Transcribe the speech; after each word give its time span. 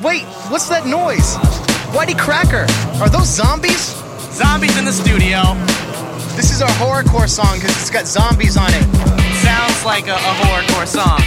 Wait, 0.00 0.24
what's 0.48 0.68
that 0.68 0.86
noise? 0.86 1.36
YTCracker, 1.92 2.64
are 3.02 3.10
those 3.10 3.28
zombies? 3.28 3.92
Zombies 4.32 4.78
in 4.78 4.84
the 4.84 4.92
studio. 4.94 5.44
This 6.34 6.48
is 6.48 6.62
our 6.62 6.72
horrorcore 6.80 7.28
song 7.28 7.60
because 7.60 7.76
it's 7.76 7.90
got 7.92 8.06
zombies 8.08 8.56
on 8.56 8.72
it. 8.72 8.82
Sounds 9.44 9.84
like 9.84 10.08
a, 10.08 10.16
a 10.16 10.32
horrorcore 10.40 10.88
song. 10.88 11.20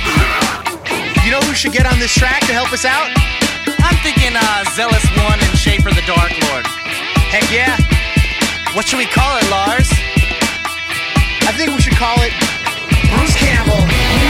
You 1.22 1.32
know 1.32 1.40
who 1.46 1.54
should 1.54 1.72
get 1.72 1.86
on 1.86 2.00
this 2.00 2.14
track 2.14 2.42
to 2.50 2.54
help 2.54 2.74
us 2.74 2.84
out? 2.84 3.14
I'm 3.86 3.98
thinking 4.02 4.34
uh, 4.34 4.64
Zealous 4.74 5.06
One 5.22 5.38
and 5.38 5.54
Schaefer 5.54 5.94
the 5.94 6.04
Dark 6.10 6.34
Lord. 6.50 6.66
Heck 7.30 7.46
yeah. 7.54 7.78
What 8.74 8.88
should 8.90 9.00
we 9.00 9.06
call 9.06 9.38
it, 9.38 9.46
Lars? 9.54 9.88
I 11.46 11.54
think 11.54 11.70
we 11.72 11.80
should 11.80 11.96
call 11.96 12.18
it 12.26 12.34
Bruce 13.14 13.38
Campbell. 13.38 14.25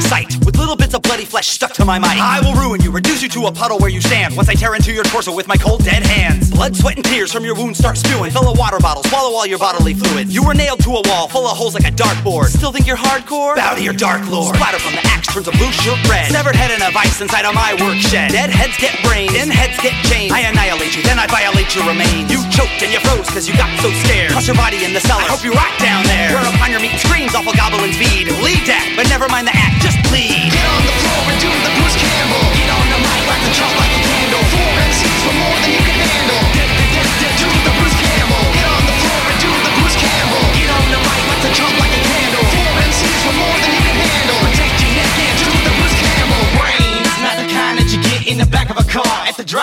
Sight. 0.00 0.36
With 0.44 0.56
little 0.56 0.76
bits 0.76 0.94
of 0.94 1.02
bloody 1.02 1.24
flesh 1.24 1.48
stuck 1.48 1.72
to 1.74 1.84
my 1.84 1.98
mic. 1.98 2.16
I 2.16 2.40
will 2.40 2.54
ruin 2.54 2.80
you, 2.80 2.90
reduce 2.90 3.22
you 3.22 3.28
to 3.30 3.46
a 3.46 3.52
puddle 3.52 3.78
where 3.78 3.90
you 3.90 4.00
stand. 4.00 4.36
Once 4.36 4.48
I 4.48 4.54
tear 4.54 4.74
into 4.74 4.92
your 4.92 5.04
torso 5.04 5.34
with 5.34 5.48
my 5.48 5.56
cold, 5.56 5.84
dead 5.84 6.04
hands. 6.06 6.50
Blood, 6.50 6.76
sweat, 6.76 6.96
and 6.96 7.04
tears 7.04 7.32
from 7.32 7.44
your 7.44 7.54
wounds 7.54 7.78
start 7.78 7.96
spewing. 7.96 8.30
Fill 8.30 8.48
a 8.48 8.54
water 8.54 8.78
bottle, 8.78 9.02
swallow 9.04 9.34
all 9.36 9.46
your 9.46 9.58
bodily 9.58 9.94
fluids. 9.94 10.34
You 10.34 10.44
were 10.44 10.54
nailed 10.54 10.80
to 10.84 10.90
a 10.90 11.02
wall, 11.08 11.28
full 11.28 11.46
of 11.46 11.56
holes 11.56 11.74
like 11.74 11.84
a 11.84 11.94
dartboard. 11.94 12.46
Still 12.46 12.72
think 12.72 12.86
you're 12.86 12.96
hardcore? 12.96 13.56
Bow 13.56 13.74
to 13.74 13.82
your 13.82 13.94
dark 13.94 14.28
lord. 14.30 14.54
Splatter 14.56 14.78
from 14.78 14.94
the 14.94 15.04
axe 15.06 15.28
turns 15.28 15.48
a 15.48 15.52
blue 15.52 15.72
shirt 15.72 15.98
red. 16.08 16.30
Severed 16.30 16.56
head 16.56 16.70
in 16.70 16.80
a 16.82 16.90
vice 16.90 17.20
inside 17.20 17.44
of 17.44 17.54
my 17.54 17.74
work 17.82 17.98
shed. 17.98 18.30
Dead 18.30 18.50
heads 18.50 18.76
get 18.78 18.96
brains, 19.04 19.34
in 19.34 19.50
heads 19.50 19.76
get 19.82 19.92
chained. 20.06 20.32
I 20.32 20.48
annihilate 20.48 20.96
you, 20.96 21.02
then 21.02 21.18
I 21.18 21.26
violate 21.26 21.74
your 21.74 21.84
remains. 21.84 22.30
You 22.32 22.40
choked 22.48 22.80
and 22.80 22.92
you 22.92 23.00
froze 23.04 23.28
cause 23.28 23.44
you 23.48 23.54
got 23.58 23.68
so 23.82 23.90
scared. 24.06 24.30
Toss 24.32 24.46
your 24.46 24.56
body 24.56 24.84
in 24.84 24.94
the 24.94 25.00
cellar. 25.00 25.22
I 25.22 25.28
hope 25.28 25.44
you 25.44 25.52
rot 25.52 25.74
down 25.82 26.06
there. 26.06 26.32
Where 26.32 26.46
upon 26.48 26.70
your 26.70 26.80
meat 26.80 26.96
screams 26.96 27.34
awful 27.34 27.52
goblins 27.52 27.98
feed. 28.00 28.30
Lead 28.40 28.64
that, 28.70 28.88
but 28.96 29.04
never 29.12 29.28
mind 29.28 29.44
the 29.46 29.54
act, 29.54 29.67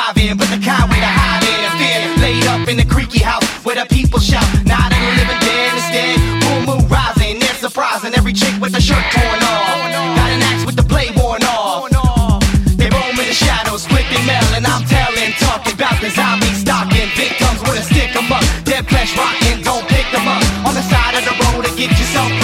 at 0.07 0.15
the 0.15 0.21
drive-in, 0.21 0.37
but 0.37 0.47
the 0.49 0.59
kind 0.61 0.89
with 0.89 0.99
the 0.99 1.07
hide 1.07 1.43
in 1.43 1.59
and 1.65 1.75
fear. 1.79 2.01
Laid 2.21 2.47
up 2.47 2.67
in 2.67 2.77
the 2.77 2.85
creaky 2.85 3.19
house 3.19 3.45
where 3.63 3.75
the 3.75 3.85
people 3.85 4.19
shout, 4.19 4.45
not 4.65 4.91
in 4.93 5.01
the 5.01 5.11
living 5.17 5.39
dead 5.41 5.73
instead. 5.73 6.17
Boom, 6.41 6.65
boom, 6.65 6.81
rising, 6.89 7.39
they're 7.39 7.55
surprising 7.55 8.13
every 8.15 8.33
chick 8.33 8.53
with 8.61 8.73
the 8.73 8.81
shirt 8.81 9.03
torn 9.11 9.41
off. 9.43 10.17
Got 10.17 10.29
an 10.31 10.41
axe 10.41 10.65
with 10.65 10.75
the 10.75 10.83
blade 10.83 11.15
worn 11.15 11.43
off. 11.45 11.89
They 12.77 12.89
roam 12.89 13.17
in 13.17 13.27
the 13.27 13.33
shadows, 13.33 13.85
they 13.87 14.21
mail, 14.25 14.49
and 14.55 14.65
I'm 14.65 14.83
telling, 14.85 15.31
talking 15.39 15.73
about 15.73 15.99
the 16.01 16.09
zombies 16.09 16.61
stalking 16.61 17.09
victims 17.15 17.59
with 17.61 17.81
a 17.81 17.83
stick 17.83 18.15
'em 18.15 18.31
up. 18.31 18.43
Dead 18.63 18.87
flesh 18.87 19.15
rotting, 19.17 19.61
don't 19.63 19.87
pick 19.87 20.07
'em 20.13 20.27
up. 20.27 20.43
On 20.67 20.73
the 20.73 20.83
side 20.83 21.15
of 21.15 21.23
the 21.25 21.35
road 21.43 21.65
to 21.65 21.71
get 21.75 21.89
yourself 21.97 22.34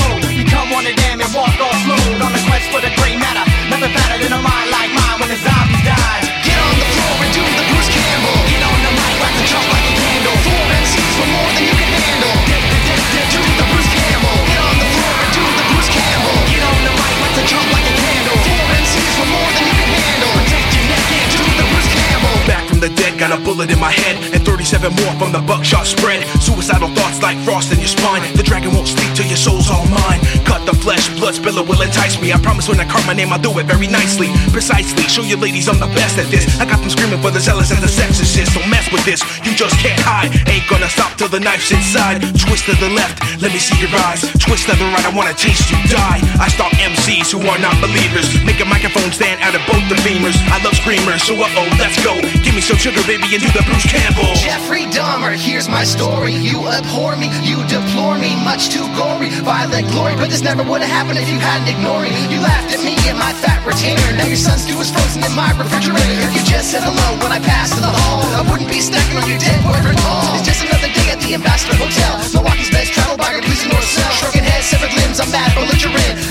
the 22.81 22.89
dead, 22.97 23.13
got 23.21 23.29
a 23.29 23.37
bullet 23.45 23.69
in 23.69 23.77
my 23.77 23.93
head 23.93 24.17
And 24.33 24.41
37 24.41 24.89
more 24.97 25.13
from 25.21 25.31
the 25.31 25.39
buckshot 25.45 25.85
spread. 25.85 26.25
Suicidal 26.41 26.89
thoughts 26.97 27.21
like 27.21 27.37
frost 27.45 27.69
in 27.69 27.77
your 27.77 27.87
spine. 27.87 28.25
The 28.33 28.41
dragon 28.41 28.73
won't 28.73 28.89
sleep 28.89 29.13
till 29.13 29.29
your 29.29 29.37
soul's 29.37 29.69
all 29.69 29.85
mine. 29.85 30.17
Cut 30.49 30.65
the 30.65 30.73
flesh, 30.73 31.05
blood 31.21 31.37
spiller 31.37 31.61
will 31.61 31.79
entice 31.81 32.17
me. 32.17 32.33
I 32.33 32.41
promise 32.41 32.67
when 32.67 32.81
I 32.81 32.85
carve 32.89 33.05
my 33.05 33.13
name 33.13 33.29
I'll 33.29 33.39
do 33.39 33.53
it 33.61 33.69
very 33.69 33.85
nicely. 33.85 34.33
Precisely, 34.49 35.05
show 35.05 35.21
your 35.21 35.37
ladies 35.37 35.69
I'm 35.69 35.77
the 35.77 35.93
best 35.93 36.17
at 36.17 36.25
this. 36.33 36.49
I 36.57 36.65
got 36.65 36.81
them 36.81 36.89
screaming 36.89 37.21
for 37.21 37.29
the 37.29 37.39
zealous 37.39 37.69
and 37.69 37.79
the 37.85 37.91
sexist. 37.91 38.33
Don't 38.57 38.65
mess 38.65 38.89
with 38.89 39.05
this, 39.05 39.21
you 39.45 39.53
just 39.53 39.77
can't 39.77 40.01
hide. 40.01 40.33
Ain't 40.49 40.65
gonna 40.65 40.89
stop 40.89 41.13
till 41.21 41.29
the 41.29 41.39
knife's 41.39 41.69
inside. 41.69 42.25
Twist 42.33 42.65
to 42.65 42.73
the 42.81 42.89
left, 42.89 43.21
let 43.45 43.53
me 43.53 43.61
see 43.61 43.77
your 43.77 43.93
eyes. 44.09 44.25
Twist 44.41 44.65
to 44.65 44.73
the 44.73 44.89
right, 44.89 45.05
I 45.05 45.13
wanna 45.13 45.37
taste 45.37 45.69
you 45.69 45.77
die. 45.85 46.17
I 46.41 46.49
stalk 46.49 46.73
MCs 46.81 47.29
who 47.29 47.45
are 47.45 47.61
not 47.61 47.77
believers. 47.77 48.25
Make 48.41 48.57
a 48.57 48.65
microphone 48.65 49.13
stand 49.13 49.37
out 49.45 49.53
of 49.53 49.61
both 49.69 49.85
the 49.85 50.01
femurs 50.01 50.33
I 50.49 50.57
love 50.65 50.73
screamers, 50.81 51.21
so 51.21 51.37
uh-oh, 51.37 51.69
let's 51.77 52.01
go 52.01 52.40
me 52.61 52.67
some 52.67 52.77
sugar, 52.77 53.01
baby, 53.09 53.25
and 53.33 53.41
do 53.41 53.49
the 53.57 53.63
Bruce 53.65 53.89
Campbell 53.89 54.33
Jeffrey 54.37 54.85
Dahmer, 54.93 55.33
here's 55.33 55.67
my 55.67 55.83
story. 55.83 56.33
You 56.33 56.61
abhor 56.69 57.17
me, 57.17 57.33
you 57.41 57.57
deplore 57.65 58.17
me, 58.17 58.37
much 58.45 58.69
too 58.69 58.85
gory, 58.93 59.29
violent 59.41 59.89
glory. 59.89 60.13
But 60.15 60.29
this 60.29 60.41
never 60.41 60.61
would 60.61 60.81
have 60.81 60.91
happened 60.91 61.17
if 61.17 61.29
you 61.29 61.39
hadn't 61.39 61.67
ignored 61.73 62.05
me. 62.05 62.21
You 62.29 62.39
laughed 62.41 62.73
at 62.73 62.81
me 62.85 62.93
and 63.09 63.17
my 63.17 63.33
fat 63.33 63.65
retainer. 63.65 64.05
Now 64.17 64.29
your 64.29 64.37
son's 64.37 64.61
stew 64.61 64.77
is 64.77 64.93
frozen 64.93 65.25
in 65.25 65.33
my 65.33 65.49
refrigerator. 65.57 66.21
If 66.29 66.37
you 66.37 66.43
just 66.45 66.69
said 66.69 66.83
hello 66.85 67.07
when 67.23 67.31
I 67.33 67.41
passed 67.41 67.73
in 67.73 67.81
the 67.81 67.93
hall, 67.93 68.21
I 68.37 68.45
wouldn't 68.45 68.69
be 68.69 68.81
stacking 68.81 69.17
on 69.17 69.25
your 69.25 69.41
dead 69.41 69.57
boyfriend 69.65 69.97
Paul. 70.05 70.21
It's 70.37 70.45
just 70.45 70.61
another 70.61 70.91
day 70.93 71.07
at 71.09 71.19
the 71.23 71.33
Ambassador 71.33 71.77
Hotel. 71.81 72.13
Milwaukee's 72.35 72.69
best 72.69 72.93
travel 72.93 73.17
bagger, 73.17 73.41
please 73.41 73.65
north 73.65 73.89
south. 73.89 74.13
Shrugging 74.21 74.45
heads, 74.45 74.69
severed 74.69 74.93
limbs, 75.01 75.17
I'm 75.17 75.31
mad, 75.33 75.49
belligerent. 75.57 76.30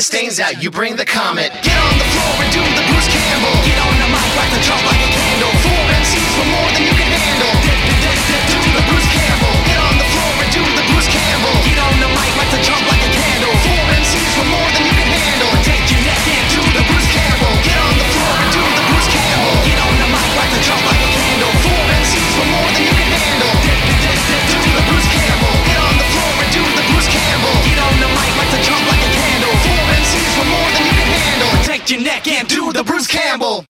The 0.00 0.04
stains 0.04 0.40
out, 0.40 0.62
you 0.62 0.70
bring 0.70 0.96
the 0.96 1.04
comet. 1.04 1.52
Get 1.60 1.76
on 1.76 1.92
the 2.00 2.08
floor 2.16 2.32
and 2.40 2.48
do 2.56 2.64
the 2.64 2.84
Bruce 2.88 3.10
Campbell. 3.12 3.52
Get 3.68 3.76
on 3.84 3.92
the 4.00 4.08
mic, 4.08 4.32
light 4.32 4.48
the 4.48 4.62
jump 4.64 4.80
like 4.88 4.96
a 4.96 5.10
candle. 5.12 5.52
Four 5.60 5.84
MCs 6.00 6.30
for 6.40 6.46
more 6.48 6.70
than 6.72 6.89
your 31.90 32.00
neck 32.02 32.28
and 32.28 32.46
do 32.46 32.72
the 32.72 32.84
Bruce 32.84 33.06
Campbell. 33.06 33.64